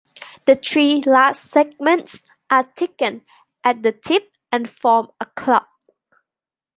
[0.47, 3.23] The three last segments are thickened
[3.63, 5.67] at the tip and form a club.